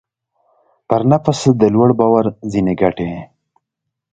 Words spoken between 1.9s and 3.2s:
باور ځينې ګټې.